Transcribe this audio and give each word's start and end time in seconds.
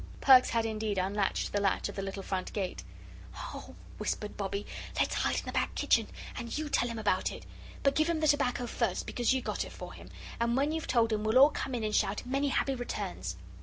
Perks 0.19 0.49
had 0.49 0.65
indeed 0.65 0.97
unlatched 0.97 1.51
the 1.51 1.61
latch 1.61 1.87
of 1.87 1.95
the 1.95 2.01
little 2.01 2.23
front 2.23 2.51
gate. 2.53 2.83
"Oh," 3.37 3.75
whispered 3.99 4.35
Bobbie, 4.35 4.65
"let's 4.99 5.13
hide 5.13 5.37
in 5.39 5.45
the 5.45 5.51
back 5.51 5.75
kitchen, 5.75 6.07
and 6.35 6.57
YOU 6.57 6.69
tell 6.69 6.87
him 6.89 6.97
about 6.97 7.31
it. 7.31 7.45
But 7.83 7.93
give 7.93 8.09
him 8.09 8.19
the 8.19 8.27
tobacco 8.27 8.65
first, 8.65 9.05
because 9.05 9.31
you 9.31 9.43
got 9.43 9.63
it 9.63 9.71
for 9.71 9.93
him. 9.93 10.09
And 10.39 10.57
when 10.57 10.71
you've 10.71 10.87
told 10.87 11.13
him, 11.13 11.23
we'll 11.23 11.37
all 11.37 11.51
come 11.51 11.75
in 11.75 11.83
and 11.83 11.93
shout, 11.93 12.25
'Many 12.25 12.47
happy 12.47 12.73
returns!'" 12.73 13.37